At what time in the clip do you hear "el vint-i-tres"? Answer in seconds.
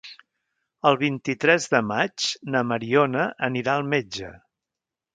0.91-1.69